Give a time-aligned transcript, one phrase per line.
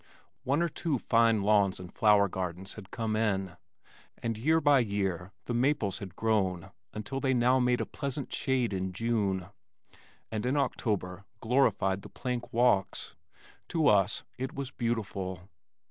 [0.43, 3.55] One or two fine lawns and flower gardens had come in,
[4.17, 8.73] and year by year the maples had grown until they now made a pleasant shade
[8.73, 9.49] in June,
[10.31, 13.13] and in October glorified the plank walks.
[13.67, 15.51] To us it was beautiful.